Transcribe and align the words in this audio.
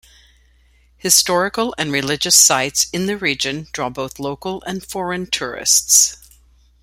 Historical 0.97 1.75
and 1.77 1.91
religious 1.91 2.35
sites 2.35 2.87
in 2.91 3.05
the 3.05 3.15
region 3.15 3.67
draw 3.71 3.87
both 3.87 4.17
local 4.17 4.63
and 4.63 4.83
foreign 4.83 5.27
tourists. 5.27 6.17